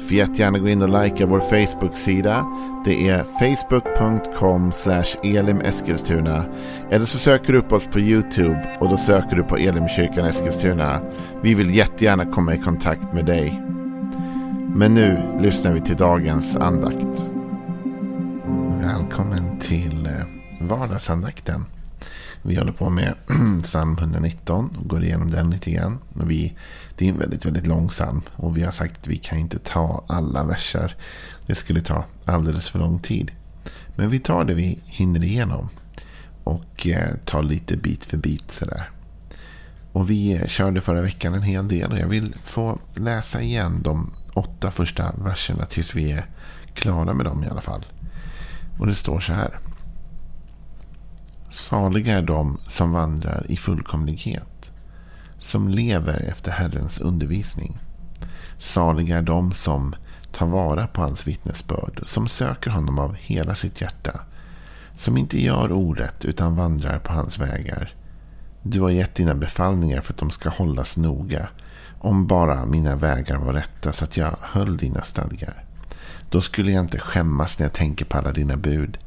Får 0.00 0.12
jättegärna 0.12 0.58
gå 0.58 0.68
in 0.68 0.82
och 0.82 1.02
likea 1.02 1.26
vår 1.26 1.40
Facebook-sida. 1.40 2.46
Det 2.84 3.08
är 3.08 3.22
facebook.com 3.22 4.72
elimeskilstuna. 5.22 6.44
Eller 6.90 7.06
så 7.06 7.18
söker 7.18 7.52
du 7.52 7.58
upp 7.58 7.72
oss 7.72 7.84
på 7.84 8.00
YouTube 8.00 8.76
och 8.80 8.88
då 8.88 8.96
söker 8.96 9.36
du 9.36 9.42
på 9.42 9.56
Elimkyrkan 9.56 10.26
Eskilstuna. 10.26 11.00
Vi 11.42 11.54
vill 11.54 11.74
jättegärna 11.74 12.26
komma 12.26 12.54
i 12.54 12.58
kontakt 12.58 13.12
med 13.12 13.24
dig. 13.26 13.62
Men 14.74 14.94
nu 14.94 15.18
lyssnar 15.40 15.72
vi 15.72 15.80
till 15.80 15.96
dagens 15.96 16.56
andakt. 16.56 17.24
Välkommen 18.82 19.58
till 19.58 20.06
eh, 20.06 20.66
vardagsandakten. 20.66 21.64
Vi 22.42 22.56
håller 22.56 22.72
på 22.72 22.90
med 22.90 23.14
psalm 23.62 23.98
119 23.98 24.76
och 24.80 24.88
går 24.88 25.04
igenom 25.04 25.30
den 25.30 25.50
lite 25.50 25.70
grann. 25.70 25.98
Vi, 26.24 26.56
det 27.00 27.06
är 27.06 27.12
en 27.12 27.18
väldigt, 27.18 27.46
väldigt 27.46 27.66
lång 27.66 27.88
psalm. 27.88 28.22
Och 28.32 28.56
vi 28.56 28.62
har 28.62 28.70
sagt 28.70 29.00
att 29.00 29.06
vi 29.06 29.16
kan 29.16 29.38
inte 29.38 29.58
ta 29.58 30.04
alla 30.08 30.44
verser. 30.44 30.96
Det 31.46 31.54
skulle 31.54 31.80
ta 31.80 32.04
alldeles 32.24 32.70
för 32.70 32.78
lång 32.78 32.98
tid. 32.98 33.30
Men 33.96 34.10
vi 34.10 34.18
tar 34.18 34.44
det 34.44 34.54
vi 34.54 34.78
hinner 34.84 35.24
igenom. 35.24 35.68
Och 36.44 36.86
eh, 36.86 37.14
tar 37.24 37.42
lite 37.42 37.76
bit 37.76 38.04
för 38.04 38.16
bit 38.16 38.50
sådär. 38.50 38.90
Och 39.92 40.10
vi 40.10 40.32
eh, 40.32 40.46
körde 40.46 40.80
förra 40.80 41.02
veckan 41.02 41.34
en 41.34 41.42
hel 41.42 41.68
del. 41.68 41.92
Och 41.92 41.98
jag 41.98 42.06
vill 42.06 42.34
få 42.44 42.78
läsa 42.94 43.42
igen 43.42 43.82
de 43.82 44.10
åtta 44.34 44.70
första 44.70 45.12
verserna 45.24 45.66
tills 45.66 45.94
vi 45.94 46.12
är 46.12 46.26
klara 46.74 47.14
med 47.14 47.26
dem 47.26 47.44
i 47.44 47.48
alla 47.48 47.60
fall. 47.60 47.86
Och 48.78 48.86
det 48.86 48.94
står 48.94 49.20
så 49.20 49.32
här. 49.32 49.58
Saliga 51.50 52.18
är 52.18 52.22
de 52.22 52.58
som 52.66 52.92
vandrar 52.92 53.46
i 53.48 53.56
fullkomlighet, 53.56 54.49
som 55.40 55.68
lever 55.68 56.20
efter 56.20 56.50
Herrens 56.50 56.98
undervisning. 56.98 57.78
Saliga 58.58 59.18
är 59.18 59.22
de 59.22 59.52
som 59.52 59.94
tar 60.32 60.46
vara 60.46 60.86
på 60.86 61.02
hans 61.02 61.26
vittnesbörd, 61.26 62.02
som 62.06 62.28
söker 62.28 62.70
honom 62.70 62.98
av 62.98 63.14
hela 63.14 63.54
sitt 63.54 63.80
hjärta, 63.80 64.20
som 64.94 65.16
inte 65.16 65.42
gör 65.42 65.72
orätt 65.72 66.24
utan 66.24 66.56
vandrar 66.56 66.98
på 66.98 67.12
hans 67.12 67.38
vägar. 67.38 67.94
Du 68.62 68.80
har 68.80 68.90
gett 68.90 69.14
dina 69.14 69.34
befallningar 69.34 70.00
för 70.00 70.12
att 70.12 70.18
de 70.18 70.30
ska 70.30 70.48
hållas 70.48 70.96
noga, 70.96 71.48
om 71.98 72.26
bara 72.26 72.66
mina 72.66 72.96
vägar 72.96 73.36
var 73.36 73.52
rätta 73.52 73.92
så 73.92 74.04
att 74.04 74.16
jag 74.16 74.36
höll 74.40 74.76
dina 74.76 75.02
stadgar. 75.02 75.64
Då 76.30 76.40
skulle 76.40 76.72
jag 76.72 76.84
inte 76.84 76.98
skämmas 76.98 77.58
när 77.58 77.66
jag 77.66 77.72
tänker 77.72 78.04
på 78.04 78.18
alla 78.18 78.32
dina 78.32 78.56
bud. 78.56 78.98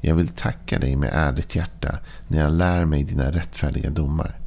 Jag 0.00 0.14
vill 0.14 0.28
tacka 0.28 0.78
dig 0.78 0.96
med 0.96 1.10
ärligt 1.12 1.54
hjärta 1.54 1.98
när 2.28 2.40
jag 2.40 2.52
lär 2.52 2.84
mig 2.84 3.04
dina 3.04 3.30
rättfärdiga 3.30 3.90
domar. 3.90 4.38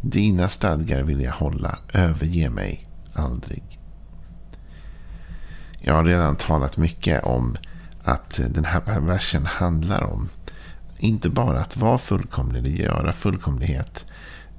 Dina 0.00 0.48
stadgar 0.48 1.02
vill 1.02 1.20
jag 1.20 1.32
hålla, 1.32 1.78
överge 1.92 2.50
mig 2.50 2.88
aldrig. 3.12 3.78
Jag 5.80 5.94
har 5.94 6.04
redan 6.04 6.36
talat 6.36 6.76
mycket 6.76 7.24
om 7.24 7.56
att 8.04 8.40
den 8.50 8.64
här 8.64 9.00
versen 9.00 9.46
handlar 9.46 10.02
om 10.02 10.28
inte 10.98 11.30
bara 11.30 11.60
att 11.60 11.76
vara 11.76 11.98
fullkomlig, 11.98 12.58
eller 12.58 12.70
göra 12.70 13.12
fullkomlighet, 13.12 14.06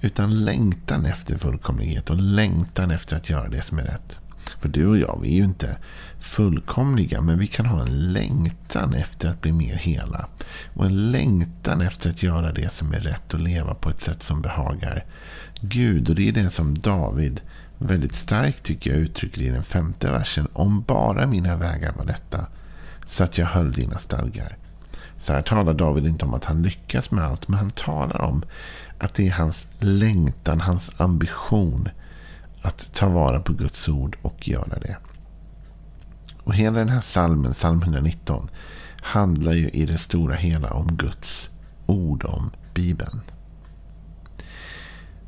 utan 0.01 0.45
längtan 0.45 1.05
efter 1.05 1.37
fullkomlighet 1.37 2.09
och 2.09 2.15
längtan 2.15 2.91
efter 2.91 3.15
att 3.15 3.29
göra 3.29 3.49
det 3.49 3.61
som 3.61 3.79
är 3.79 3.83
rätt. 3.83 4.19
För 4.59 4.69
du 4.69 4.87
och 4.87 4.97
jag, 4.97 5.19
vi 5.21 5.29
är 5.29 5.35
ju 5.35 5.43
inte 5.43 5.77
fullkomliga. 6.19 7.21
Men 7.21 7.39
vi 7.39 7.47
kan 7.47 7.65
ha 7.65 7.81
en 7.81 8.13
längtan 8.13 8.93
efter 8.93 9.29
att 9.29 9.41
bli 9.41 9.51
mer 9.51 9.75
hela. 9.75 10.27
Och 10.73 10.85
en 10.85 11.11
längtan 11.11 11.81
efter 11.81 12.09
att 12.09 12.23
göra 12.23 12.51
det 12.51 12.73
som 12.73 12.93
är 12.93 12.99
rätt 12.99 13.33
och 13.33 13.39
leva 13.39 13.73
på 13.73 13.89
ett 13.89 14.01
sätt 14.01 14.23
som 14.23 14.41
behagar 14.41 15.05
Gud. 15.61 16.09
Och 16.09 16.15
det 16.15 16.29
är 16.29 16.31
det 16.31 16.49
som 16.49 16.73
David 16.77 17.41
väldigt 17.77 18.15
starkt 18.15 18.63
tycker 18.63 18.91
jag 18.91 18.99
uttrycker 18.99 19.41
i 19.41 19.49
den 19.49 19.63
femte 19.63 20.11
versen. 20.11 20.47
Om 20.53 20.81
bara 20.81 21.27
mina 21.27 21.55
vägar 21.55 21.93
var 21.97 22.05
detta. 22.05 22.45
Så 23.05 23.23
att 23.23 23.37
jag 23.37 23.45
höll 23.45 23.71
dina 23.71 23.97
stadgar. 23.97 24.57
Så 25.19 25.33
här 25.33 25.41
talar 25.41 25.73
David 25.73 26.05
inte 26.05 26.25
om 26.25 26.33
att 26.33 26.45
han 26.45 26.61
lyckas 26.61 27.11
med 27.11 27.23
allt. 27.23 27.47
Men 27.47 27.59
han 27.59 27.71
talar 27.71 28.21
om 28.21 28.43
att 28.97 29.13
det 29.13 29.27
är 29.27 29.31
hans 29.31 29.67
längtan, 29.79 30.61
hans 30.61 30.91
ambition 30.97 31.89
att 32.61 32.93
ta 32.93 33.09
vara 33.09 33.39
på 33.39 33.53
Guds 33.53 33.89
ord 33.89 34.17
och 34.21 34.47
göra 34.47 34.79
det. 34.79 34.97
Och 36.43 36.55
hela 36.55 36.79
den 36.79 36.89
här 36.89 37.01
salmen, 37.01 37.53
psalm 37.53 37.81
119, 37.81 38.49
handlar 39.01 39.51
ju 39.51 39.69
i 39.69 39.85
det 39.85 39.97
stora 39.97 40.35
hela 40.35 40.73
om 40.73 40.87
Guds 40.97 41.49
ord 41.85 42.25
om 42.25 42.51
Bibeln. 42.73 43.21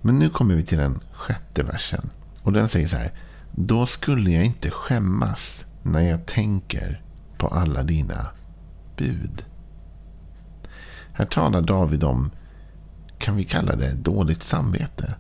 Men 0.02 0.20
nu 0.20 0.30
kommer 0.30 0.56
vi 0.56 0.64
till 0.64 0.78
den 0.78 1.00
sjätte 1.12 1.64
versen. 1.64 2.09
Och 2.44 2.53
den 2.53 2.68
säger 2.68 2.88
så 2.88 2.97
här. 2.97 3.14
Då 3.52 3.86
skulle 3.86 4.31
jag 4.31 4.46
inte 4.46 4.72
skämmas 4.72 5.66
när 5.84 6.02
jag 6.02 6.25
tänker 6.25 7.02
på 7.38 7.47
alla 7.47 7.84
dina 7.84 8.28
bud. 8.97 9.46
Här 11.14 11.25
talar 11.25 11.62
David 11.62 12.03
om, 12.03 12.31
kan 13.18 13.36
vi 13.36 13.44
kalla 13.44 13.75
det 13.75 13.94
dåligt 13.94 14.44
samvete? 14.44 15.16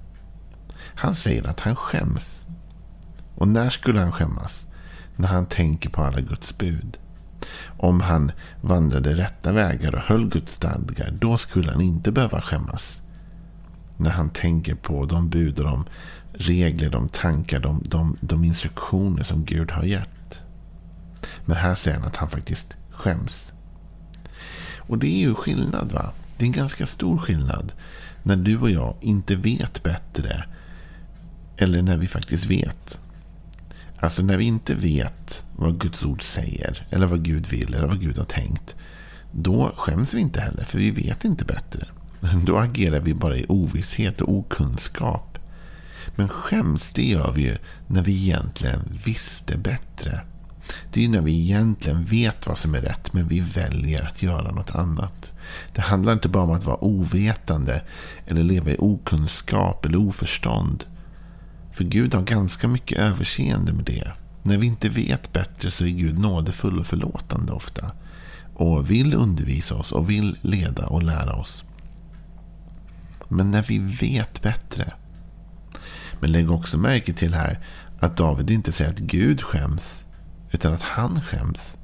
Han 0.95 1.15
säger 1.15 1.47
att 1.47 1.59
han 1.59 1.75
skäms. 1.75 2.45
Och 3.35 3.47
när 3.47 3.69
skulle 3.69 3.99
han 3.99 4.11
skämmas? 4.11 4.65
När 5.15 5.27
han 5.27 5.45
tänker 5.45 5.89
på 5.89 6.03
alla 6.03 6.21
Guds 6.21 6.57
bud. 6.57 6.97
Om 7.77 8.01
han 8.01 8.31
vandrade 8.61 9.13
rätta 9.13 9.51
vägar 9.51 9.95
och 9.95 10.01
höll 10.01 10.29
Guds 10.29 10.53
stadgar, 10.53 11.11
då 11.11 11.37
skulle 11.37 11.71
han 11.71 11.81
inte 11.81 12.11
behöva 12.11 12.41
skämmas. 12.41 13.01
När 13.97 14.09
han 14.09 14.29
tänker 14.29 14.75
på 14.75 15.05
de 15.05 15.29
bud 15.29 15.59
och 15.59 15.65
de 15.65 15.85
regler, 16.33 16.89
de 16.89 17.09
tankar, 17.09 17.59
de, 17.59 17.83
de, 17.85 18.17
de 18.21 18.43
instruktioner 18.43 19.23
som 19.23 19.45
Gud 19.45 19.71
har 19.71 19.83
gett. 19.83 20.41
Men 21.45 21.57
här 21.57 21.75
säger 21.75 21.97
han 21.97 22.07
att 22.07 22.15
han 22.15 22.29
faktiskt 22.29 22.77
skäms. 22.91 23.51
Och 24.77 24.97
det 24.97 25.07
är 25.07 25.19
ju 25.19 25.35
skillnad 25.35 25.91
va? 25.91 26.11
Det 26.37 26.43
är 26.43 26.47
en 26.47 26.51
ganska 26.51 26.85
stor 26.85 27.17
skillnad. 27.17 27.71
När 28.23 28.35
du 28.35 28.59
och 28.59 28.71
jag 28.71 28.95
inte 29.01 29.35
vet 29.35 29.83
bättre 29.83 30.45
eller 31.61 31.81
när 31.81 31.97
vi 31.97 32.07
faktiskt 32.07 32.45
vet. 32.45 32.99
Alltså 33.99 34.23
när 34.23 34.37
vi 34.37 34.45
inte 34.45 34.73
vet 34.75 35.43
vad 35.55 35.79
Guds 35.79 36.05
ord 36.05 36.23
säger. 36.23 36.87
Eller 36.89 37.07
vad 37.07 37.23
Gud 37.23 37.47
vill. 37.47 37.73
Eller 37.73 37.87
vad 37.87 38.01
Gud 38.01 38.17
har 38.17 38.25
tänkt. 38.25 38.75
Då 39.31 39.71
skäms 39.75 40.13
vi 40.13 40.19
inte 40.19 40.41
heller. 40.41 40.63
För 40.63 40.77
vi 40.77 40.91
vet 40.91 41.25
inte 41.25 41.45
bättre. 41.45 41.87
Då 42.45 42.57
agerar 42.57 42.99
vi 42.99 43.13
bara 43.13 43.37
i 43.37 43.45
ovisshet 43.49 44.21
och 44.21 44.33
okunskap. 44.33 45.39
Men 46.15 46.29
skäms 46.29 46.93
det 46.93 47.03
gör 47.03 47.31
vi 47.31 47.41
ju 47.41 47.57
när 47.87 48.01
vi 48.03 48.15
egentligen 48.15 48.81
visste 49.05 49.57
bättre. 49.57 50.21
Det 50.93 50.99
är 50.99 51.01
ju 51.01 51.09
när 51.09 51.21
vi 51.21 51.41
egentligen 51.41 52.05
vet 52.05 52.47
vad 52.47 52.57
som 52.57 52.75
är 52.75 52.81
rätt. 52.81 53.13
Men 53.13 53.27
vi 53.27 53.39
väljer 53.39 54.05
att 54.07 54.23
göra 54.23 54.51
något 54.51 54.75
annat. 54.75 55.31
Det 55.73 55.81
handlar 55.81 56.13
inte 56.13 56.29
bara 56.29 56.43
om 56.43 56.51
att 56.51 56.65
vara 56.65 56.83
ovetande. 56.83 57.81
Eller 58.25 58.43
leva 58.43 58.71
i 58.71 58.75
okunskap 58.79 59.85
eller 59.85 59.97
oförstånd. 59.97 60.85
För 61.71 61.83
Gud 61.83 62.13
har 62.13 62.21
ganska 62.21 62.67
mycket 62.67 62.97
överseende 62.97 63.73
med 63.73 63.85
det. 63.85 64.11
När 64.43 64.57
vi 64.57 64.67
inte 64.67 64.89
vet 64.89 65.33
bättre 65.33 65.71
så 65.71 65.85
är 65.85 65.89
Gud 65.89 66.19
nådefull 66.19 66.79
och 66.79 66.87
förlåtande 66.87 67.51
ofta. 67.51 67.91
Och 68.53 68.91
vill 68.91 69.13
undervisa 69.13 69.75
oss 69.75 69.91
och 69.91 70.09
vill 70.09 70.37
leda 70.41 70.87
och 70.87 71.03
lära 71.03 71.35
oss. 71.35 71.63
Men 73.27 73.51
när 73.51 73.63
vi 73.63 73.79
vet 73.79 74.41
bättre. 74.41 74.93
Men 76.19 76.31
lägg 76.31 76.51
också 76.51 76.77
märke 76.77 77.13
till 77.13 77.33
här 77.33 77.59
att 77.99 78.17
David 78.17 78.49
inte 78.49 78.71
säger 78.71 78.91
att 78.91 78.99
Gud 78.99 79.41
skäms. 79.41 80.05
Utan 80.51 80.73
att 80.73 80.81
han 80.81 81.21
skäms. 81.21 81.77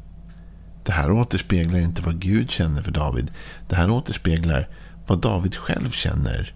Det 0.84 0.92
här 0.92 1.12
återspeglar 1.12 1.80
inte 1.80 2.01
vad 2.01 2.19
Gud 2.19 2.51
känner 2.51 2.81
för 2.81 2.92
David. 2.92 3.31
Det 3.69 3.75
här 3.75 3.89
återspeglar 3.89 4.69
vad 5.07 5.22
David 5.22 5.56
själv 5.56 5.92
känner 5.92 6.54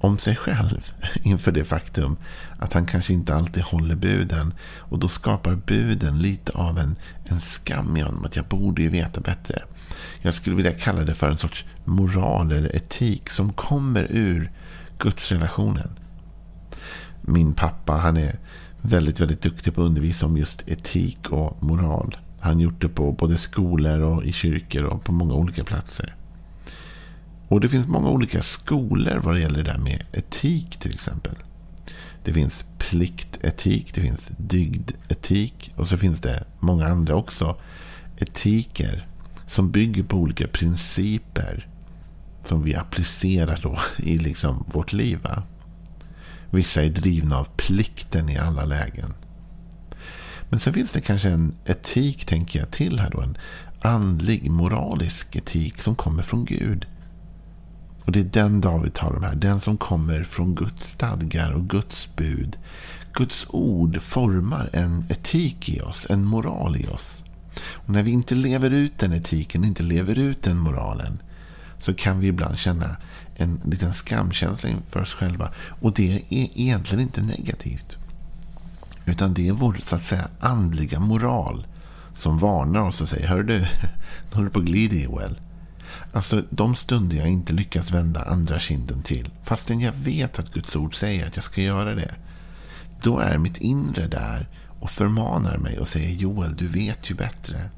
om 0.00 0.18
sig 0.18 0.36
själv 0.36 0.92
inför 1.22 1.52
det 1.52 1.64
faktum 1.64 2.16
att 2.58 2.72
han 2.72 2.86
kanske 2.86 3.12
inte 3.12 3.34
alltid 3.34 3.62
håller 3.62 3.96
buden. 3.96 4.54
Och 4.76 4.98
då 4.98 5.08
skapar 5.08 5.54
buden 5.54 6.18
lite 6.18 6.52
av 6.52 6.78
en, 6.78 6.96
en 7.24 7.40
skam 7.40 7.96
i 7.96 8.00
honom. 8.00 8.24
Att 8.24 8.36
jag 8.36 8.44
borde 8.44 8.82
ju 8.82 8.88
veta 8.88 9.20
bättre. 9.20 9.62
Jag 10.22 10.34
skulle 10.34 10.56
vilja 10.56 10.72
kalla 10.72 11.04
det 11.04 11.14
för 11.14 11.30
en 11.30 11.36
sorts 11.36 11.64
moral 11.84 12.52
eller 12.52 12.76
etik 12.76 13.30
som 13.30 13.52
kommer 13.52 14.06
ur 14.10 14.50
gudsrelationen. 14.98 15.90
Min 17.20 17.54
pappa 17.54 17.92
han 17.92 18.16
är 18.16 18.38
väldigt, 18.80 19.20
väldigt 19.20 19.42
duktig 19.42 19.74
på 19.74 19.80
att 19.82 19.86
undervisa 19.86 20.26
om 20.26 20.36
just 20.36 20.68
etik 20.68 21.30
och 21.30 21.62
moral. 21.62 22.16
Han 22.40 22.54
har 22.54 22.62
gjort 22.62 22.80
det 22.80 22.88
på 22.88 23.12
både 23.12 23.38
skolor 23.38 24.00
och 24.00 24.24
i 24.24 24.32
kyrkor 24.32 24.84
och 24.84 25.04
på 25.04 25.12
många 25.12 25.34
olika 25.34 25.64
platser. 25.64 26.14
Och 27.50 27.60
det 27.60 27.68
finns 27.68 27.86
många 27.86 28.08
olika 28.08 28.42
skolor 28.42 29.20
vad 29.24 29.34
det 29.34 29.40
gäller 29.40 29.62
det 29.62 29.72
där 29.72 29.78
med 29.78 30.04
etik 30.12 30.76
till 30.76 30.94
exempel. 30.94 31.34
Det 32.24 32.32
finns 32.32 32.64
pliktetik, 32.78 33.94
det 33.94 34.00
finns 34.00 34.30
dygdetik 34.36 35.72
och 35.76 35.88
så 35.88 35.96
finns 35.96 36.20
det 36.20 36.44
många 36.60 36.86
andra 36.86 37.16
också. 37.16 37.56
Etiker 38.16 39.06
som 39.46 39.70
bygger 39.70 40.02
på 40.02 40.16
olika 40.16 40.48
principer 40.48 41.68
som 42.42 42.62
vi 42.62 42.74
applicerar 42.74 43.60
då 43.62 43.78
i 43.96 44.18
liksom 44.18 44.64
vårt 44.72 44.92
liv. 44.92 45.18
Va? 45.22 45.42
Vissa 46.50 46.82
är 46.82 46.88
drivna 46.88 47.38
av 47.38 47.48
plikten 47.56 48.28
i 48.28 48.38
alla 48.38 48.64
lägen. 48.64 49.14
Men 50.48 50.60
sen 50.60 50.74
finns 50.74 50.92
det 50.92 51.00
kanske 51.00 51.28
en 51.28 51.54
etik, 51.64 52.24
tänker 52.24 52.58
jag, 52.58 52.70
till 52.70 52.98
här 52.98 53.10
då. 53.10 53.20
En 53.20 53.36
andlig, 53.80 54.50
moralisk 54.50 55.36
etik 55.36 55.78
som 55.78 55.94
kommer 55.94 56.22
från 56.22 56.44
Gud. 56.44 56.86
Och 58.04 58.12
det 58.12 58.20
är 58.20 58.24
den 58.24 58.60
David 58.60 58.94
talar 58.94 59.16
om 59.16 59.22
här. 59.22 59.34
Den 59.34 59.60
som 59.60 59.76
kommer 59.76 60.22
från 60.22 60.54
Guds 60.54 60.90
stadgar 60.90 61.52
och 61.52 61.68
Guds 61.68 62.08
bud. 62.16 62.58
Guds 63.12 63.46
ord 63.48 64.02
formar 64.02 64.70
en 64.72 65.04
etik 65.08 65.68
i 65.68 65.80
oss, 65.80 66.06
en 66.10 66.24
moral 66.24 66.76
i 66.76 66.86
oss. 66.86 67.22
Och 67.70 67.90
när 67.90 68.02
vi 68.02 68.10
inte 68.10 68.34
lever 68.34 68.70
ut 68.70 68.98
den 68.98 69.12
etiken, 69.12 69.64
inte 69.64 69.82
lever 69.82 70.18
ut 70.18 70.42
den 70.42 70.58
moralen, 70.58 71.22
så 71.78 71.94
kan 71.94 72.20
vi 72.20 72.26
ibland 72.26 72.58
känna 72.58 72.96
en 73.36 73.60
liten 73.64 73.92
skamkänsla 73.92 74.68
inför 74.68 75.00
oss 75.00 75.14
själva. 75.14 75.52
Och 75.80 75.92
det 75.92 76.14
är 76.14 76.22
egentligen 76.28 77.02
inte 77.02 77.22
negativt. 77.22 77.98
Utan 79.06 79.34
det 79.34 79.48
är 79.48 79.52
vår 79.52 79.76
så 79.82 79.96
att 79.96 80.04
säga 80.04 80.28
andliga 80.40 81.00
moral 81.00 81.66
som 82.14 82.38
varnar 82.38 82.80
oss 82.80 83.00
och 83.00 83.08
säger 83.08 83.28
Hör 83.28 83.42
du, 83.42 83.58
nu 83.60 83.66
håller 84.32 84.44
du 84.44 84.50
på 84.50 84.58
att 84.58 84.64
glida 84.64 84.96
Joel. 84.96 85.38
Alltså 86.12 86.44
de 86.50 86.74
stunder 86.74 87.16
jag 87.16 87.28
inte 87.28 87.52
lyckas 87.52 87.90
vända 87.90 88.22
andra 88.22 88.58
kinden 88.58 89.02
till. 89.02 89.30
Fastän 89.42 89.80
jag 89.80 89.92
vet 89.92 90.38
att 90.38 90.54
Guds 90.54 90.76
ord 90.76 90.94
säger 90.94 91.26
att 91.26 91.36
jag 91.36 91.44
ska 91.44 91.62
göra 91.62 91.94
det. 91.94 92.14
Då 93.02 93.18
är 93.18 93.38
mitt 93.38 93.58
inre 93.58 94.06
där 94.06 94.48
och 94.80 94.90
förmanar 94.90 95.58
mig 95.58 95.78
och 95.78 95.88
säger 95.88 96.10
Joel, 96.10 96.56
du 96.56 96.68
vet 96.68 97.10
ju 97.10 97.14
bättre. 97.14 97.70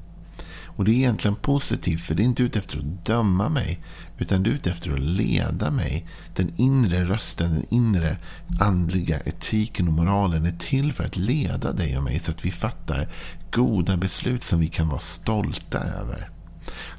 Och 0.75 0.85
det 0.85 0.91
är 0.91 0.95
egentligen 0.95 1.35
positivt 1.35 2.01
för 2.01 2.15
det 2.15 2.23
är 2.23 2.25
inte 2.25 2.43
ute 2.43 2.59
efter 2.59 2.79
att 2.79 3.05
döma 3.05 3.49
mig. 3.49 3.79
Utan 4.17 4.43
det 4.43 4.49
är 4.49 4.53
ute 4.53 4.69
efter 4.69 4.93
att 4.93 4.99
leda 4.99 5.71
mig. 5.71 6.07
Den 6.35 6.53
inre 6.57 7.05
rösten, 7.05 7.53
den 7.53 7.65
inre 7.69 8.17
andliga 8.59 9.19
etiken 9.19 9.87
och 9.87 9.93
moralen 9.93 10.45
är 10.45 10.57
till 10.57 10.93
för 10.93 11.03
att 11.03 11.17
leda 11.17 11.71
dig 11.71 11.97
och 11.97 12.03
mig. 12.03 12.19
Så 12.19 12.31
att 12.31 12.45
vi 12.45 12.51
fattar 12.51 13.09
goda 13.51 13.97
beslut 13.97 14.43
som 14.43 14.59
vi 14.59 14.67
kan 14.67 14.89
vara 14.89 14.99
stolta 14.99 15.79
över. 15.79 16.29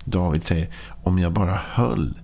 David 0.04 0.42
säger, 0.42 0.74
om 1.02 1.18
jag 1.18 1.32
bara 1.32 1.54
höll 1.54 2.14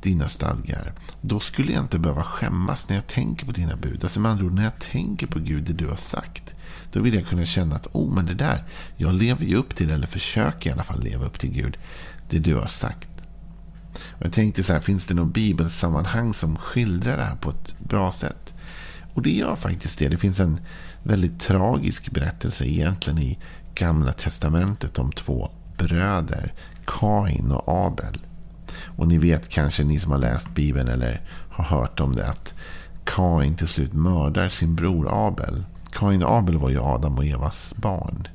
dina 0.00 0.28
stadgar. 0.28 0.92
Då 1.20 1.40
skulle 1.40 1.72
jag 1.72 1.84
inte 1.84 1.98
behöva 1.98 2.22
skämmas 2.22 2.88
när 2.88 2.96
jag 2.96 3.06
tänker 3.06 3.46
på 3.46 3.52
dina 3.52 3.76
bud. 3.76 4.04
Alltså 4.04 4.20
med 4.20 4.30
andra 4.30 4.44
ord, 4.44 4.52
när 4.52 4.64
jag 4.64 4.78
tänker 4.78 5.26
på 5.26 5.38
Gud, 5.38 5.64
det 5.64 5.72
du 5.72 5.88
har 5.88 5.96
sagt. 5.96 6.54
Då 6.92 7.00
vill 7.00 7.14
jag 7.14 7.26
kunna 7.26 7.44
känna 7.44 7.74
att 7.74 7.86
oh, 7.92 8.14
men 8.14 8.26
det 8.26 8.34
där, 8.34 8.64
jag 8.96 9.14
lever 9.14 9.44
ju 9.44 9.56
upp 9.56 9.74
till, 9.74 9.90
eller 9.90 10.06
försöker 10.06 10.70
i 10.70 10.72
alla 10.72 10.82
fall 10.82 11.02
leva 11.02 11.26
upp 11.26 11.38
till 11.38 11.50
Gud, 11.50 11.78
det 12.30 12.38
du 12.38 12.54
har 12.54 12.66
sagt. 12.66 13.08
Och 13.94 14.26
jag 14.26 14.32
tänkte 14.32 14.62
så 14.62 14.72
här, 14.72 14.80
finns 14.80 15.06
det 15.06 15.14
något 15.14 15.34
bibelsammanhang 15.34 16.34
som 16.34 16.56
skildrar 16.56 17.16
det 17.16 17.24
här 17.24 17.36
på 17.36 17.50
ett 17.50 17.76
bra 17.78 18.12
sätt? 18.12 18.54
Och 19.14 19.22
det 19.22 19.32
gör 19.32 19.56
faktiskt 19.56 19.98
det. 19.98 20.08
Det 20.08 20.16
finns 20.16 20.40
en 20.40 20.60
väldigt 21.02 21.40
tragisk 21.40 22.10
berättelse 22.10 22.66
egentligen 22.66 23.18
i 23.18 23.38
Gamla 23.74 24.12
Testamentet 24.12 24.98
om 24.98 25.12
två 25.12 25.50
bröder, 25.76 26.52
Kain 26.86 27.52
och 27.52 27.86
Abel. 27.86 28.18
Och 28.96 29.08
ni 29.08 29.18
vet 29.18 29.48
kanske, 29.48 29.84
ni 29.84 30.00
som 30.00 30.12
har 30.12 30.18
läst 30.18 30.54
Bibeln 30.54 30.88
eller 30.88 31.20
har 31.50 31.64
hört 31.64 32.00
om 32.00 32.16
det, 32.16 32.28
att 32.28 32.54
Kain 33.04 33.56
till 33.56 33.68
slut 33.68 33.92
mördar 33.92 34.48
sin 34.48 34.74
bror 34.74 35.26
Abel. 35.26 35.64
Kain 35.92 36.22
och 36.22 36.34
Abel 36.34 36.58
var 36.58 36.70
ju 36.70 36.80
Adam 36.80 37.18
och 37.18 37.24
Evas 37.24 37.74
barn. 37.76 38.28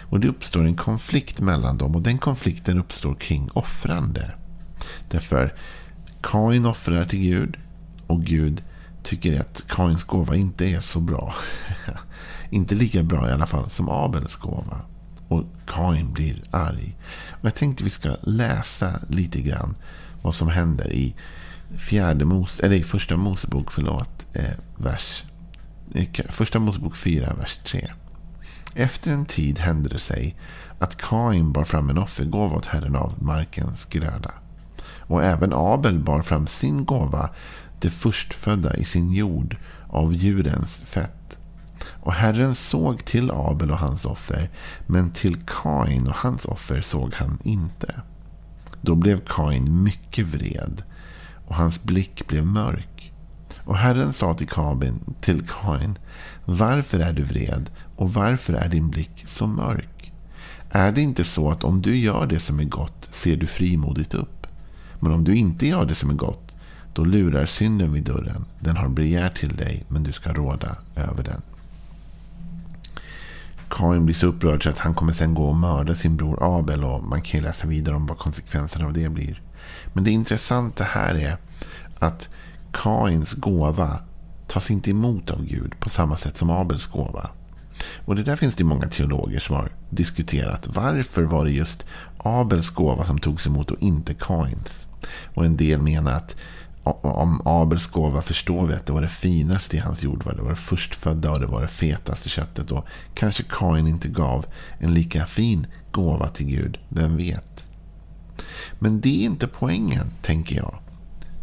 Och 0.00 0.20
det 0.20 0.28
uppstår 0.28 0.64
en 0.64 0.76
konflikt 0.76 1.40
mellan 1.40 1.78
dem 1.78 1.94
och 1.96 2.02
den 2.02 2.18
konflikten 2.18 2.78
uppstår 2.78 3.14
kring 3.14 3.50
offrande. 3.52 4.30
Därför 5.08 5.54
Kain 6.20 6.66
offrar 6.66 7.04
till 7.04 7.18
Gud 7.18 7.56
och 8.06 8.22
Gud 8.22 8.62
tycker 9.02 9.40
att 9.40 9.64
Kains 9.68 10.04
gåva 10.04 10.36
inte 10.36 10.66
är 10.66 10.80
så 10.80 11.00
bra. 11.00 11.34
inte 12.50 12.74
lika 12.74 13.02
bra 13.02 13.28
i 13.28 13.32
alla 13.32 13.46
fall 13.46 13.70
som 13.70 13.88
Abels 13.88 14.36
gåva. 14.36 14.80
Och 15.30 15.44
Kain 15.66 16.12
blir 16.12 16.42
arg. 16.50 16.96
Och 17.30 17.44
jag 17.44 17.54
tänkte 17.54 17.84
vi 17.84 17.90
ska 17.90 18.16
läsa 18.22 19.00
lite 19.08 19.40
grann 19.40 19.74
vad 20.22 20.34
som 20.34 20.48
händer 20.48 20.92
i 20.92 21.14
fjärde 21.78 22.24
Mos, 22.24 22.60
eller 22.60 22.76
i 22.76 22.82
första 22.82 23.16
Mosebok, 23.16 23.72
förlåt, 23.72 24.26
eh, 24.32 24.54
vers 24.76 25.24
eh, 25.94 26.08
Första 26.28 26.58
Mosebok 26.58 26.96
4, 26.96 27.34
vers 27.34 27.60
3. 27.64 27.90
Efter 28.74 29.10
en 29.10 29.26
tid 29.26 29.58
hände 29.58 29.88
det 29.88 29.98
sig 29.98 30.36
att 30.78 30.96
Kain 30.96 31.52
bar 31.52 31.64
fram 31.64 31.90
en 31.90 31.98
offergåva 31.98 32.56
åt 32.56 32.66
Herren 32.66 32.96
av 32.96 33.22
markens 33.22 33.84
gröda. 33.84 34.30
Och 34.98 35.24
även 35.24 35.52
Abel 35.54 35.98
bar 35.98 36.22
fram 36.22 36.46
sin 36.46 36.84
gåva, 36.84 37.30
det 37.80 37.90
förstfödda 37.90 38.76
i 38.76 38.84
sin 38.84 39.12
jord, 39.12 39.56
av 39.88 40.14
djurens 40.14 40.80
fett. 40.80 41.38
Och 42.10 42.16
Herren 42.16 42.54
såg 42.54 43.04
till 43.04 43.30
Abel 43.30 43.70
och 43.70 43.78
hans 43.78 44.04
offer, 44.04 44.50
men 44.86 45.10
till 45.10 45.36
Kain 45.46 46.06
och 46.06 46.14
hans 46.14 46.44
offer 46.44 46.80
såg 46.80 47.14
han 47.14 47.38
inte. 47.44 48.00
Då 48.80 48.94
blev 48.94 49.20
Kain 49.26 49.82
mycket 49.82 50.26
vred, 50.26 50.82
och 51.46 51.54
hans 51.54 51.82
blick 51.82 52.26
blev 52.26 52.46
mörk. 52.46 53.12
Och 53.64 53.76
Herren 53.76 54.12
sa 54.12 54.34
till 54.34 54.48
Kabin, 54.48 55.00
till 55.20 55.48
Kain, 55.48 55.98
varför 56.44 57.00
är 57.00 57.12
du 57.12 57.22
vred 57.22 57.70
och 57.96 58.14
varför 58.14 58.52
är 58.52 58.68
din 58.68 58.90
blick 58.90 59.24
så 59.26 59.46
mörk? 59.46 60.12
Är 60.70 60.92
det 60.92 61.00
inte 61.00 61.24
så 61.24 61.50
att 61.50 61.64
om 61.64 61.82
du 61.82 61.96
gör 61.98 62.26
det 62.26 62.40
som 62.40 62.60
är 62.60 62.64
gott 62.64 63.08
ser 63.10 63.36
du 63.36 63.46
frimodigt 63.46 64.14
upp? 64.14 64.46
Men 65.00 65.12
om 65.12 65.24
du 65.24 65.36
inte 65.36 65.66
gör 65.66 65.86
det 65.86 65.94
som 65.94 66.10
är 66.10 66.14
gott, 66.14 66.56
då 66.94 67.04
lurar 67.04 67.46
synden 67.46 67.92
vid 67.92 68.04
dörren. 68.04 68.44
Den 68.60 68.76
har 68.76 68.88
begär 68.88 69.30
till 69.30 69.56
dig, 69.56 69.84
men 69.88 70.02
du 70.02 70.12
ska 70.12 70.32
råda 70.32 70.76
över 70.96 71.24
den. 71.24 71.42
Kain 73.70 74.04
blir 74.04 74.14
så 74.14 74.26
upprörd 74.26 74.62
så 74.62 74.70
att 74.70 74.78
han 74.78 74.94
kommer 74.94 75.12
sen 75.12 75.34
gå 75.34 75.44
och 75.44 75.56
mörda 75.56 75.94
sin 75.94 76.16
bror 76.16 76.58
Abel. 76.58 76.84
och 76.84 77.02
Man 77.02 77.22
kan 77.22 77.40
ju 77.40 77.46
läsa 77.46 77.66
vidare 77.66 77.96
om 77.96 78.06
vad 78.06 78.18
konsekvenserna 78.18 78.86
av 78.86 78.92
det 78.92 79.08
blir. 79.08 79.42
Men 79.92 80.04
det 80.04 80.10
intressanta 80.10 80.84
här 80.84 81.14
är 81.14 81.36
att 81.98 82.28
Kains 82.72 83.32
gåva 83.32 83.98
tas 84.46 84.70
inte 84.70 84.90
emot 84.90 85.30
av 85.30 85.44
Gud 85.44 85.80
på 85.80 85.88
samma 85.88 86.16
sätt 86.16 86.36
som 86.36 86.50
Abels 86.50 86.86
gåva. 86.86 87.30
Och 88.04 88.16
det 88.16 88.22
där 88.22 88.36
finns 88.36 88.56
det 88.56 88.64
många 88.64 88.88
teologer 88.88 89.40
som 89.40 89.56
har 89.56 89.72
diskuterat. 89.90 90.68
Varför 90.68 91.22
var 91.22 91.44
det 91.44 91.50
just 91.50 91.86
Abels 92.18 92.70
gåva 92.70 93.04
som 93.04 93.18
togs 93.18 93.46
emot 93.46 93.70
och 93.70 93.82
inte 93.82 94.14
Kains? 94.14 94.86
Och 95.34 95.44
en 95.44 95.56
del 95.56 95.80
menar 95.80 96.12
att 96.12 96.36
om 96.84 97.42
Abels 97.44 97.86
gåva 97.86 98.22
förstår 98.22 98.66
vi 98.66 98.74
att 98.74 98.86
det 98.86 98.92
var 98.92 99.02
det 99.02 99.08
finaste 99.08 99.76
i 99.76 99.80
hans 99.80 100.02
jord. 100.02 100.24
Det 100.36 100.42
var 100.42 100.50
det 100.50 100.56
förstfödda 100.56 101.30
och 101.30 101.40
det 101.40 101.46
var 101.46 101.62
det 101.62 101.68
fetaste 101.68 102.28
köttet. 102.28 102.70
Och 102.70 102.86
kanske 103.14 103.42
Kain 103.48 103.86
inte 103.86 104.08
gav 104.08 104.46
en 104.78 104.94
lika 104.94 105.26
fin 105.26 105.66
gåva 105.92 106.28
till 106.28 106.46
Gud. 106.46 106.78
Vem 106.88 107.16
vet? 107.16 107.64
Men 108.78 109.00
det 109.00 109.22
är 109.22 109.24
inte 109.24 109.46
poängen, 109.46 110.10
tänker 110.22 110.56
jag. 110.56 110.78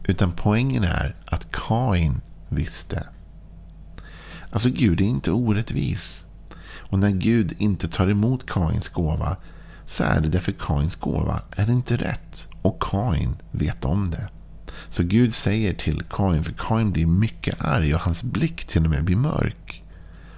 Utan 0.03 0.31
poängen 0.31 0.83
är 0.83 1.15
att 1.25 1.51
Kain 1.51 2.21
visste. 2.49 3.07
Alltså 4.49 4.69
Gud 4.69 5.01
är 5.01 5.05
inte 5.05 5.31
orättvis. 5.31 6.23
Och 6.89 6.99
när 6.99 7.09
Gud 7.09 7.55
inte 7.57 7.87
tar 7.87 8.09
emot 8.09 8.45
Kains 8.45 8.89
gåva 8.89 9.37
så 9.85 10.03
är 10.03 10.21
det 10.21 10.29
därför 10.29 10.51
Kains 10.51 10.95
gåva 10.95 11.41
är 11.51 11.71
inte 11.71 11.97
rätt. 11.97 12.47
Och 12.61 12.83
Kain 12.83 13.35
vet 13.51 13.85
om 13.85 14.11
det. 14.11 14.29
Så 14.89 15.03
Gud 15.03 15.33
säger 15.33 15.73
till 15.73 16.03
Kain, 16.09 16.43
för 16.43 16.53
Kain 16.57 16.91
blir 16.91 17.05
mycket 17.05 17.61
arg 17.61 17.95
och 17.95 18.01
hans 18.01 18.23
blick 18.23 18.65
till 18.65 18.85
och 18.85 18.89
med 18.89 19.03
blir 19.03 19.15
mörk. 19.15 19.83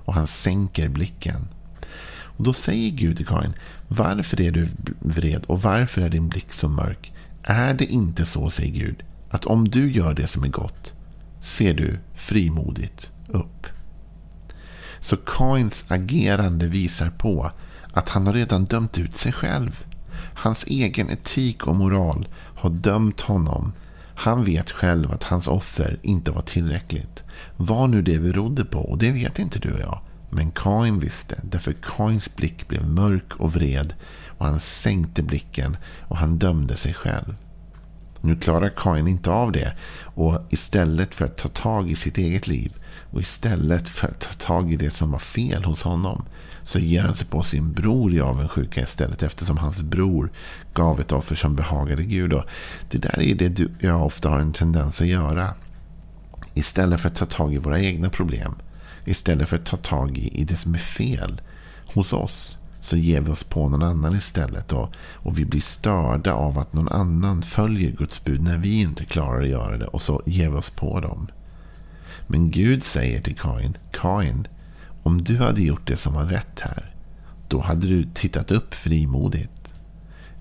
Och 0.05 0.13
han 0.13 0.27
sänker 0.27 0.89
blicken. 0.89 1.47
Och 2.11 2.43
Då 2.43 2.53
säger 2.53 2.91
Gud 2.91 3.17
till 3.17 3.25
Kain, 3.25 3.53
varför 3.87 4.41
är 4.41 4.51
du 4.51 4.67
vred 4.99 5.43
och 5.45 5.61
varför 5.61 6.01
är 6.01 6.09
din 6.09 6.29
blick 6.29 6.53
så 6.53 6.67
mörk? 6.67 7.13
Är 7.43 7.73
det 7.73 7.85
inte 7.85 8.25
så, 8.25 8.49
säger 8.49 8.71
Gud, 8.71 9.03
att 9.29 9.45
om 9.45 9.67
du 9.67 9.91
gör 9.91 10.13
det 10.13 10.27
som 10.27 10.43
är 10.43 10.47
gott 10.49 10.93
ser 11.41 11.73
du 11.73 11.99
frimodigt 12.15 13.11
upp. 13.27 13.67
Så 15.01 15.17
Kains 15.17 15.85
agerande 15.87 16.67
visar 16.67 17.09
på 17.09 17.51
att 17.93 18.09
han 18.09 18.27
har 18.27 18.33
redan 18.33 18.65
dömt 18.65 18.97
ut 18.97 19.13
sig 19.13 19.31
själv. 19.31 19.85
Hans 20.33 20.63
egen 20.63 21.09
etik 21.09 21.67
och 21.67 21.75
moral 21.75 22.27
har 22.55 22.69
dömt 22.69 23.21
honom. 23.21 23.73
Han 24.19 24.45
vet 24.45 24.71
själv 24.71 25.11
att 25.11 25.23
hans 25.23 25.47
offer 25.47 25.99
inte 26.01 26.31
var 26.31 26.41
tillräckligt. 26.41 27.23
Vad 27.57 27.89
nu 27.89 28.01
det 28.01 28.19
berodde 28.19 28.65
på, 28.65 28.79
och 28.79 28.97
det 28.97 29.11
vet 29.11 29.39
inte 29.39 29.59
du 29.59 29.73
och 29.73 29.79
jag. 29.79 29.99
Men 30.29 30.51
Kain 30.51 30.99
visste, 30.99 31.41
därför 31.43 31.73
Kains 31.81 32.35
blick 32.35 32.67
blev 32.67 32.89
mörk 32.89 33.35
och 33.35 33.53
vred 33.53 33.93
och 34.37 34.45
han 34.45 34.59
sänkte 34.59 35.23
blicken 35.23 35.77
och 36.07 36.17
han 36.17 36.37
dömde 36.37 36.75
sig 36.75 36.93
själv. 36.93 37.35
Nu 38.21 38.35
klarar 38.35 38.69
Kain 38.75 39.07
inte 39.07 39.31
av 39.31 39.51
det. 39.51 39.73
Och 40.01 40.41
istället 40.49 41.15
för 41.15 41.25
att 41.25 41.37
ta 41.37 41.49
tag 41.49 41.91
i 41.91 41.95
sitt 41.95 42.17
eget 42.17 42.47
liv 42.47 42.73
och 43.11 43.21
istället 43.21 43.89
för 43.89 44.07
att 44.07 44.19
ta 44.19 44.33
tag 44.45 44.73
i 44.73 44.75
det 44.75 44.89
som 44.89 45.11
var 45.11 45.19
fel 45.19 45.63
hos 45.63 45.83
honom 45.83 46.25
så 46.69 46.79
ger 46.79 47.01
han 47.01 47.15
sig 47.15 47.27
på 47.27 47.43
sin 47.43 47.73
bror 47.73 48.13
i 48.13 48.21
avundsjuka 48.21 48.81
istället 48.81 49.23
eftersom 49.23 49.57
hans 49.57 49.81
bror 49.81 50.31
gav 50.73 50.99
ett 50.99 51.11
offer 51.11 51.35
som 51.35 51.55
behagade 51.55 52.03
Gud. 52.03 52.33
Och 52.33 52.43
det 52.89 52.97
där 52.97 53.19
är 53.19 53.35
det 53.35 53.49
du, 53.49 53.71
jag 53.79 54.05
ofta 54.05 54.29
har 54.29 54.39
en 54.39 54.53
tendens 54.53 55.01
att 55.01 55.07
göra. 55.07 55.53
Istället 56.53 57.01
för 57.01 57.07
att 57.07 57.15
ta 57.15 57.25
tag 57.25 57.53
i 57.53 57.57
våra 57.57 57.79
egna 57.79 58.09
problem. 58.09 58.55
Istället 59.05 59.49
för 59.49 59.55
att 59.55 59.65
ta 59.65 59.77
tag 59.77 60.17
i, 60.17 60.41
i 60.41 60.43
det 60.43 60.55
som 60.55 60.73
är 60.73 60.79
fel 60.79 61.41
hos 61.93 62.13
oss. 62.13 62.57
Så 62.81 62.97
ger 62.97 63.21
vi 63.21 63.31
oss 63.31 63.43
på 63.43 63.69
någon 63.69 63.83
annan 63.83 64.15
istället. 64.15 64.73
Och, 64.73 64.93
och 65.13 65.39
vi 65.39 65.45
blir 65.45 65.61
störda 65.61 66.33
av 66.33 66.59
att 66.59 66.73
någon 66.73 66.89
annan 66.89 67.41
följer 67.41 67.91
Guds 67.91 68.23
bud 68.23 68.43
när 68.43 68.57
vi 68.57 68.81
inte 68.81 69.05
klarar 69.05 69.41
att 69.41 69.49
göra 69.49 69.77
det. 69.77 69.87
Och 69.87 70.01
så 70.01 70.21
ger 70.25 70.49
vi 70.49 70.57
oss 70.57 70.69
på 70.69 70.99
dem. 70.99 71.27
Men 72.27 72.51
Gud 72.51 72.83
säger 72.83 73.21
till 73.21 73.35
Kain. 73.35 73.77
Kain, 73.91 74.47
om 75.03 75.23
du 75.23 75.37
hade 75.37 75.61
gjort 75.61 75.87
det 75.87 75.97
som 75.97 76.13
var 76.13 76.25
rätt 76.25 76.59
här. 76.59 76.93
Då 77.47 77.59
hade 77.59 77.87
du 77.87 78.03
tittat 78.13 78.51
upp 78.51 78.73
frimodigt. 78.73 79.73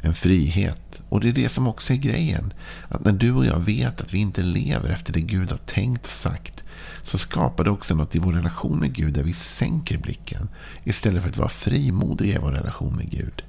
En 0.03 0.15
frihet. 0.15 1.03
Och 1.09 1.21
det 1.21 1.29
är 1.29 1.33
det 1.33 1.49
som 1.49 1.69
också 1.69 1.93
är 1.93 1.97
grejen. 1.97 2.53
Att 2.89 3.05
när 3.05 3.13
du 3.13 3.33
och 3.33 3.47
jag 3.47 3.59
vet 3.59 4.01
att 4.01 4.15
vi 4.15 4.19
inte 4.19 4.43
lever 4.43 4.91
efter 4.91 5.13
det 5.13 5.21
Gud 5.21 5.51
har 5.51 5.59
tänkt 5.59 6.07
och 6.07 6.13
sagt. 6.13 6.65
Så 7.03 7.19
skapar 7.19 7.65
det 7.65 7.71
också 7.71 7.95
något 7.95 8.15
i 8.15 8.19
vår 8.19 8.33
relation 8.33 8.79
med 8.79 8.95
Gud 8.95 9.15
där 9.15 9.23
vi 9.23 9.33
sänker 9.33 9.99
blicken. 9.99 10.49
Istället 10.85 11.23
för 11.23 11.31
att 11.31 11.37
vara 11.37 11.49
frimodiga 11.49 12.35
i 12.35 12.39
vår 12.39 12.53
relation 12.53 12.97
med 12.97 13.11
Gud. 13.11 13.43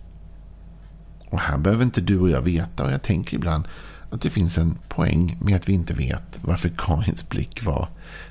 Och 1.30 1.40
här 1.40 1.58
behöver 1.58 1.84
inte 1.84 2.02
du 2.02 2.20
och 2.20 2.30
jag 2.30 2.42
veta. 2.42 2.86
Och 2.86 2.92
jag 2.92 3.02
tänker 3.02 3.36
ibland 3.36 3.68
att 4.10 4.22
det 4.22 4.30
finns 4.30 4.58
en 4.58 4.78
poäng 4.88 5.38
med 5.42 5.56
att 5.56 5.70
vi 5.70 5.74
inte 5.74 5.94
vet 5.94 6.40
varför 6.42 6.72
Kains 6.78 7.30
blick 7.30 7.66
var 7.66 7.90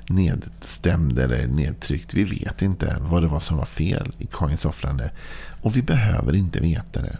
nedstämd 0.09 1.19
eller 1.19 1.47
nedtryckt. 1.47 2.13
Vi 2.13 2.23
vet 2.23 2.61
inte 2.61 2.97
vad 2.99 3.23
det 3.23 3.27
var 3.27 3.39
som 3.39 3.57
var 3.57 3.65
fel 3.65 4.11
i 4.17 4.27
Kains 4.31 4.65
offrande. 4.65 5.11
Och 5.61 5.75
vi 5.75 5.81
behöver 5.81 6.35
inte 6.35 6.59
veta 6.59 7.01
det. 7.01 7.17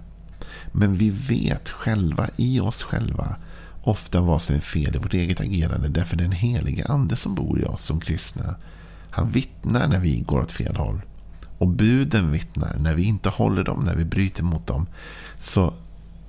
Men 0.72 0.96
vi 0.96 1.10
vet 1.10 1.70
själva, 1.70 2.30
i 2.38 2.60
oss 2.60 2.84
själva, 2.84 3.36
ofta 3.82 4.22
vad 4.22 4.42
som 4.42 4.56
är 4.56 4.60
fel 4.60 4.96
i 4.96 5.00
vårt 5.00 5.14
eget 5.14 5.42
agerande. 5.42 5.88
Därför 5.88 6.18
den 6.18 6.32
helige 6.32 6.86
ande 6.86 7.16
som 7.16 7.36
bor 7.36 7.62
i 7.62 7.64
oss 7.64 7.82
som 7.86 8.00
kristna. 8.00 8.56
Han 9.10 9.30
vittnar 9.30 9.88
när 9.88 10.00
vi 10.00 10.20
går 10.20 10.42
åt 10.42 10.52
fel 10.52 10.76
håll. 10.76 11.02
Och 11.58 11.68
buden 11.68 12.32
vittnar 12.32 12.78
när 12.80 12.96
vi 12.96 13.04
inte 13.04 13.30
håller 13.30 13.64
dem, 13.64 13.84
när 13.84 13.96
vi 13.96 14.06
bryter 14.06 14.44
mot 14.44 14.68
dem. 14.68 14.88
Så 15.38 15.74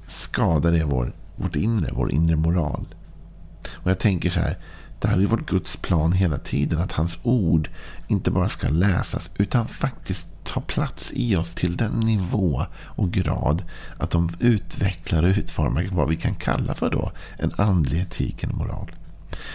skadar 0.07 0.73
det 0.73 0.85
vår, 0.85 1.13
vårt 1.37 1.57
inre, 1.57 1.91
vår 1.93 2.13
inre 2.13 2.37
moral. 2.37 2.87
Och 3.73 3.91
jag 3.91 3.99
tänker 3.99 4.31
så 4.31 4.41
här. 4.41 4.59
Det 5.01 5.09
här 5.09 5.15
har 5.15 5.21
ju 5.21 5.27
varit 5.27 5.47
Guds 5.47 5.77
plan 5.77 6.13
hela 6.13 6.39
tiden. 6.39 6.79
Att 6.79 6.93
hans 6.93 7.19
ord 7.23 7.71
inte 8.09 8.31
bara 8.31 8.49
ska 8.49 8.69
läsas 8.69 9.31
utan 9.39 9.69
faktiskt 9.69 10.29
ta 10.45 10.61
plats 10.61 11.11
i 11.15 11.37
oss 11.37 11.55
till 11.55 11.77
den 11.77 12.01
nivå 12.01 12.67
och 12.73 13.11
grad 13.11 13.65
att 13.99 14.11
de 14.11 14.31
utvecklar 14.39 15.23
och 15.23 15.37
utformar 15.37 15.89
vad 15.93 16.09
vi 16.09 16.17
kan 16.17 16.35
kalla 16.35 16.75
för 16.75 16.91
då 16.91 17.13
en 17.39 17.51
andlig 17.57 18.01
etik 18.01 18.43
en 18.43 18.57
moral. 18.57 18.91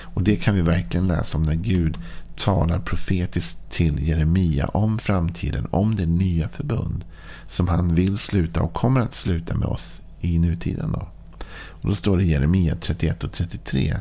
Och 0.02 0.24
det 0.24 0.36
kan 0.36 0.56
vi 0.56 0.62
verkligen 0.62 1.08
läsa 1.08 1.38
om 1.38 1.44
när 1.44 1.56
Gud 1.56 1.98
talar 2.36 2.80
profetiskt 2.80 3.72
till 3.72 4.08
Jeremia 4.08 4.66
om 4.66 5.00
framtiden, 5.00 5.68
om 5.72 5.96
det 5.96 6.06
nya 6.06 6.50
förbund 6.50 7.06
som 7.48 7.68
han 7.68 7.96
vill 7.96 8.18
sluta 8.18 8.62
och 8.62 8.74
kommer 8.74 9.02
att 9.02 9.14
sluta 9.14 9.56
med 9.56 9.68
oss 9.68 10.02
i 10.20 10.40
nutiden. 10.40 10.92
Då. 10.92 11.08
Och 11.86 11.92
då 11.92 11.96
står 11.96 12.18
det 12.18 12.24
i 12.24 12.32
Jeremia 12.32 12.76
31 12.76 13.24
och 13.24 13.32
33 13.32 13.96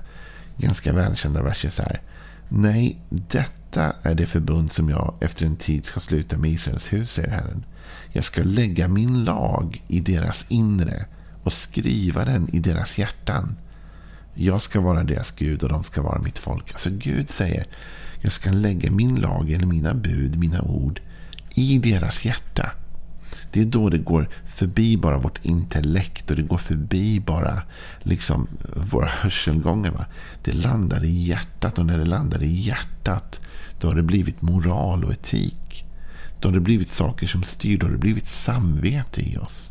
ganska 0.56 0.92
välkända 0.92 1.42
verser 1.42 1.70
så 1.70 1.82
här. 1.82 2.00
Nej, 2.48 2.98
detta 3.08 3.92
är 4.02 4.14
det 4.14 4.26
förbund 4.26 4.72
som 4.72 4.90
jag 4.90 5.14
efter 5.20 5.46
en 5.46 5.56
tid 5.56 5.84
ska 5.84 6.00
sluta 6.00 6.38
med 6.38 6.50
Israels 6.50 6.92
hus, 6.92 7.12
säger 7.12 7.30
Herren. 7.30 7.64
Jag 8.12 8.24
ska 8.24 8.42
lägga 8.42 8.88
min 8.88 9.24
lag 9.24 9.82
i 9.88 10.00
deras 10.00 10.44
inre 10.48 11.04
och 11.42 11.52
skriva 11.52 12.24
den 12.24 12.54
i 12.54 12.58
deras 12.58 12.98
hjärtan. 12.98 13.56
Jag 14.34 14.62
ska 14.62 14.80
vara 14.80 15.02
deras 15.02 15.30
Gud 15.30 15.62
och 15.62 15.68
de 15.68 15.84
ska 15.84 16.02
vara 16.02 16.22
mitt 16.22 16.38
folk. 16.38 16.72
Alltså 16.72 16.90
Gud 16.90 17.30
säger, 17.30 17.66
jag 18.20 18.32
ska 18.32 18.50
lägga 18.50 18.90
min 18.90 19.14
lag 19.14 19.50
eller 19.50 19.66
mina 19.66 19.94
bud, 19.94 20.38
mina 20.38 20.62
ord 20.62 21.00
i 21.54 21.78
deras 21.78 22.24
hjärta. 22.24 22.72
Det 23.54 23.60
är 23.60 23.64
då 23.64 23.88
det 23.88 23.98
går 23.98 24.28
förbi 24.46 24.96
bara 24.96 25.18
vårt 25.18 25.44
intellekt 25.44 26.30
och 26.30 26.36
det 26.36 26.42
går 26.42 26.58
förbi 26.58 27.20
bara 27.20 27.62
liksom 28.02 28.46
våra 28.90 29.06
hörselgångar. 29.06 29.90
Va? 29.90 30.06
Det 30.44 30.52
landar 30.52 31.04
i 31.04 31.24
hjärtat 31.24 31.78
och 31.78 31.86
när 31.86 31.98
det 31.98 32.04
landar 32.04 32.42
i 32.42 32.60
hjärtat 32.60 33.40
då 33.80 33.88
har 33.88 33.94
det 33.94 34.02
blivit 34.02 34.42
moral 34.42 35.04
och 35.04 35.12
etik. 35.12 35.84
Då 36.40 36.48
har 36.48 36.54
det 36.54 36.60
blivit 36.60 36.90
saker 36.90 37.26
som 37.26 37.42
styr, 37.42 37.78
då 37.78 37.86
har 37.86 37.92
det 37.92 37.98
blivit 37.98 38.28
samvete 38.28 39.30
i 39.30 39.36
oss. 39.36 39.70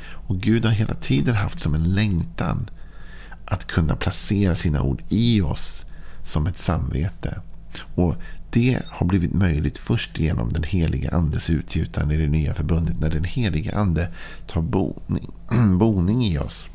Och 0.00 0.40
Gud 0.40 0.64
har 0.64 0.72
hela 0.72 0.94
tiden 0.94 1.34
haft 1.34 1.60
som 1.60 1.74
en 1.74 1.94
längtan 1.94 2.70
att 3.44 3.66
kunna 3.66 3.96
placera 3.96 4.54
sina 4.54 4.82
ord 4.82 5.02
i 5.08 5.40
oss 5.40 5.84
som 6.22 6.46
ett 6.46 6.58
samvete. 6.58 7.40
Och 7.94 8.14
det 8.50 8.82
har 8.88 9.06
blivit 9.06 9.34
möjligt 9.34 9.78
först 9.78 10.18
genom 10.18 10.52
den 10.52 10.62
heliga 10.62 11.10
andes 11.10 11.50
utgjutande 11.50 12.14
i 12.14 12.18
det 12.18 12.26
nya 12.26 12.54
förbundet. 12.54 13.00
När 13.00 13.10
den 13.10 13.24
heliga 13.24 13.78
ande 13.78 14.08
tar 14.46 14.62
boning, 14.62 15.30
boning 15.78 16.24
i 16.24 16.38
oss. 16.38 16.68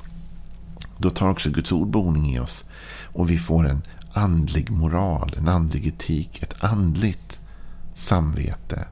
Då 0.98 1.10
tar 1.10 1.30
också 1.30 1.50
Guds 1.50 1.72
ord 1.72 1.88
boning 1.88 2.36
i 2.36 2.40
oss. 2.40 2.66
Och 3.14 3.32
vi 3.32 3.38
får 3.38 3.68
en 3.68 3.82
andlig 4.14 4.72
moral, 4.72 5.36
en 5.38 5.48
andlig 5.48 5.88
etik, 5.88 6.44
ett 6.44 6.64
andligt 6.64 7.40
samvete. 7.96 8.88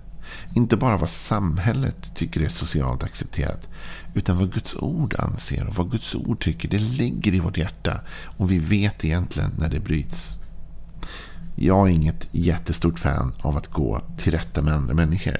Inte 0.54 0.78
bara 0.78 0.98
vad 0.98 1.10
samhället 1.10 2.16
tycker 2.16 2.42
är 2.42 2.50
socialt 2.50 3.04
accepterat. 3.04 3.70
Utan 4.14 4.38
vad 4.38 4.54
Guds 4.54 4.76
ord 4.76 5.16
anser 5.20 5.68
och 5.68 5.76
vad 5.76 5.92
Guds 5.92 6.16
ord 6.16 6.40
tycker. 6.40 6.70
Det 6.70 6.80
ligger 6.80 7.36
i 7.36 7.40
vårt 7.40 7.58
hjärta. 7.58 8.02
Och 8.38 8.52
vi 8.52 8.58
vet 8.58 9.06
egentligen 9.06 9.52
när 9.60 9.70
det 9.70 9.80
bryts. 9.80 10.38
Jag 11.64 11.88
är 11.88 11.92
inget 11.92 12.28
jättestort 12.32 13.00
fan 13.00 13.34
av 13.42 13.58
att 13.58 13.68
gå 13.68 14.02
till 14.18 14.32
rätta 14.32 14.62
med 14.62 14.74
andra 14.74 14.94
människor. 14.94 15.38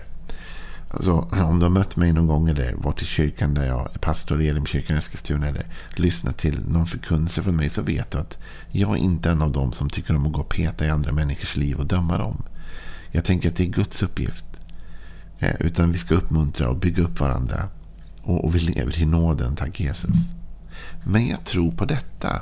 Alltså, 0.88 1.12
om 1.32 1.60
du 1.60 1.66
har 1.66 1.70
mött 1.70 1.96
mig 1.96 2.14
någon 2.14 2.28
gång 2.28 2.50
eller 2.50 2.74
varit 2.74 3.02
i 3.02 3.06
kyrkan 3.06 3.54
där 3.54 3.66
jag 3.66 3.90
är 3.94 4.00
pastor 4.00 4.42
i 4.42 4.48
Elimkyrkan 4.48 4.96
i 4.96 5.00
Eskilstuna 5.00 5.48
eller 5.48 5.66
lyssnat 5.96 6.38
till 6.38 6.60
någon 6.68 6.88
förkunnelse 6.88 7.44
från 7.44 7.56
mig 7.56 7.70
så 7.70 7.82
vet 7.82 8.12
du 8.12 8.18
att 8.18 8.38
jag 8.72 8.92
är 8.92 8.96
inte 8.96 9.30
en 9.30 9.42
av 9.42 9.52
dem 9.52 9.72
som 9.72 9.90
tycker 9.90 10.16
om 10.16 10.28
att 10.28 10.34
gå 10.34 10.40
och 10.42 10.50
peta 10.50 10.86
i 10.86 10.90
andra 10.90 11.12
människors 11.12 11.56
liv 11.56 11.80
och 11.80 11.86
döma 11.86 12.18
dem. 12.18 12.44
Jag 13.12 13.26
tänker 13.26 13.50
att 13.50 13.56
det 13.56 13.64
är 13.64 13.68
Guds 13.68 14.04
uppgift. 14.04 14.46
Eh, 15.40 15.56
utan 15.60 15.92
vi 15.92 15.98
ska 15.98 16.16
uppmuntra 16.16 16.70
och 16.70 16.78
bygga 16.78 17.04
upp 17.04 17.20
varandra. 17.20 17.68
Och, 18.24 18.46
och 18.46 18.56
vi 18.56 18.60
lever 18.60 19.02
i 19.02 19.06
nåden, 19.06 19.56
tack 19.56 19.80
Jesus. 19.80 20.16
Men 21.04 21.28
jag 21.28 21.46
tror 21.46 21.72
på 21.72 21.86
detta. 21.86 22.42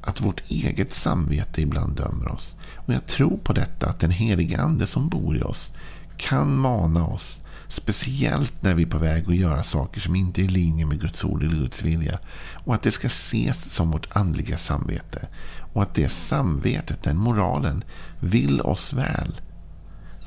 Att 0.00 0.20
vårt 0.20 0.42
eget 0.48 0.92
samvete 0.92 1.62
ibland 1.62 1.96
dömer 1.96 2.32
oss. 2.32 2.56
Och 2.76 2.94
jag 2.94 3.06
tror 3.06 3.38
på 3.38 3.52
detta 3.52 3.88
att 3.88 4.00
den 4.00 4.10
helige 4.10 4.60
ande 4.60 4.86
som 4.86 5.08
bor 5.08 5.36
i 5.36 5.42
oss 5.42 5.72
kan 6.16 6.56
mana 6.56 7.06
oss. 7.06 7.40
Speciellt 7.68 8.62
när 8.62 8.74
vi 8.74 8.82
är 8.82 8.86
på 8.86 8.98
väg 8.98 9.28
att 9.28 9.36
göra 9.36 9.62
saker 9.62 10.00
som 10.00 10.16
inte 10.16 10.42
är 10.42 10.44
i 10.44 10.48
linje 10.48 10.86
med 10.86 11.00
Guds 11.00 11.24
ord 11.24 11.42
eller 11.42 11.56
Guds 11.56 11.82
vilja. 11.82 12.18
Och 12.64 12.74
att 12.74 12.82
det 12.82 12.90
ska 12.90 13.06
ses 13.06 13.72
som 13.72 13.90
vårt 13.90 14.16
andliga 14.16 14.56
samvete. 14.56 15.28
Och 15.72 15.82
att 15.82 15.94
det 15.94 16.08
samvetet, 16.08 17.02
den 17.02 17.16
moralen, 17.16 17.84
vill 18.20 18.60
oss 18.60 18.92
väl. 18.92 19.40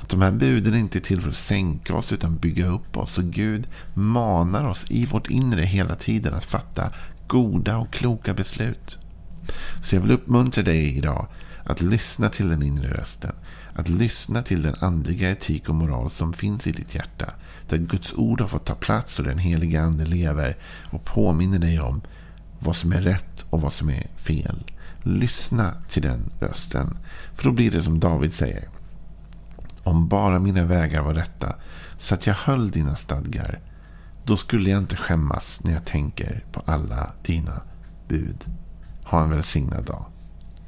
Att 0.00 0.08
de 0.08 0.22
här 0.22 0.32
buden 0.32 0.74
inte 0.74 0.98
är 0.98 1.00
till 1.00 1.20
för 1.20 1.28
att 1.28 1.36
sänka 1.36 1.94
oss 1.94 2.12
utan 2.12 2.36
bygga 2.36 2.66
upp 2.66 2.96
oss. 2.96 3.18
Och 3.18 3.24
Gud 3.24 3.66
manar 3.94 4.68
oss 4.68 4.86
i 4.88 5.06
vårt 5.06 5.30
inre 5.30 5.62
hela 5.62 5.96
tiden 5.96 6.34
att 6.34 6.44
fatta 6.44 6.90
goda 7.26 7.76
och 7.76 7.92
kloka 7.92 8.34
beslut. 8.34 8.98
Så 9.82 9.96
jag 9.96 10.00
vill 10.00 10.10
uppmuntra 10.10 10.62
dig 10.62 10.96
idag 10.96 11.26
att 11.64 11.80
lyssna 11.80 12.28
till 12.28 12.48
den 12.48 12.62
inre 12.62 12.94
rösten. 12.94 13.32
Att 13.74 13.88
lyssna 13.88 14.42
till 14.42 14.62
den 14.62 14.74
andliga 14.80 15.30
etik 15.30 15.68
och 15.68 15.74
moral 15.74 16.10
som 16.10 16.32
finns 16.32 16.66
i 16.66 16.72
ditt 16.72 16.94
hjärta. 16.94 17.30
Där 17.68 17.78
Guds 17.78 18.12
ord 18.12 18.40
har 18.40 18.48
fått 18.48 18.64
ta 18.64 18.74
plats 18.74 19.18
och 19.18 19.24
den 19.24 19.38
heliga 19.38 19.82
ande 19.82 20.04
lever 20.04 20.56
och 20.92 21.04
påminner 21.04 21.58
dig 21.58 21.80
om 21.80 22.00
vad 22.58 22.76
som 22.76 22.92
är 22.92 23.00
rätt 23.00 23.46
och 23.50 23.60
vad 23.60 23.72
som 23.72 23.90
är 23.90 24.06
fel. 24.16 24.64
Lyssna 25.02 25.74
till 25.88 26.02
den 26.02 26.30
rösten. 26.40 26.98
För 27.34 27.44
då 27.44 27.52
blir 27.52 27.70
det 27.70 27.82
som 27.82 28.00
David 28.00 28.34
säger. 28.34 28.68
Om 29.82 30.08
bara 30.08 30.38
mina 30.38 30.64
vägar 30.64 31.02
var 31.02 31.14
rätta 31.14 31.54
så 31.98 32.14
att 32.14 32.26
jag 32.26 32.34
höll 32.34 32.70
dina 32.70 32.94
stadgar. 32.94 33.60
Då 34.24 34.36
skulle 34.36 34.70
jag 34.70 34.78
inte 34.78 34.96
skämmas 34.96 35.60
när 35.64 35.72
jag 35.72 35.84
tänker 35.84 36.44
på 36.52 36.62
alla 36.66 37.10
dina 37.22 37.62
bud. 38.08 38.44
Ha 39.04 39.22
en 39.22 39.30
välsignad 39.30 39.84
dag. 39.84 40.13